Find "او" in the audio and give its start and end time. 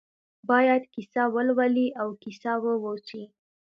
2.01-2.07